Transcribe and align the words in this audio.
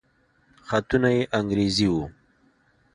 خطونه 0.67 1.09
يې 1.15 1.23
انګريزي 1.39 1.87
وو. 1.93 2.05